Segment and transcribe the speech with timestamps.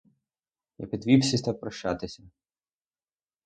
[0.77, 2.23] Я підвівся і став прощатися.